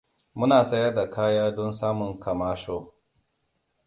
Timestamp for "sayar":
0.65-0.95